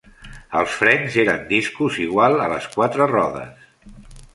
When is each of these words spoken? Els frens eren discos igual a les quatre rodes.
Els 0.61 0.77
frens 0.79 1.19
eren 1.25 1.45
discos 1.53 2.01
igual 2.07 2.41
a 2.47 2.51
les 2.57 2.69
quatre 2.77 3.13
rodes. 3.17 3.75